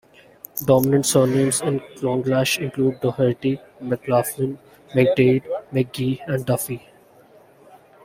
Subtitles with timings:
[0.65, 4.57] Dominant surnames in Clonglash include Doherty, McLaughlin,
[4.95, 6.83] McDaid, McGee, and Duffy.